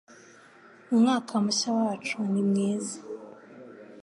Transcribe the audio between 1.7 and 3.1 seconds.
Wacu ni mwiza